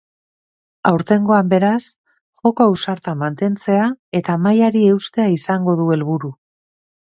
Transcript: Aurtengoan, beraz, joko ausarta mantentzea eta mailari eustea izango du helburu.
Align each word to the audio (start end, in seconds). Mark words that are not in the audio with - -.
Aurtengoan, 0.91 1.51
beraz, 1.51 1.81
joko 2.47 2.67
ausarta 2.71 3.15
mantentzea 3.21 3.85
eta 4.23 4.39
mailari 4.49 4.85
eustea 4.95 5.29
izango 5.37 5.79
du 5.85 5.89
helburu. 5.95 6.35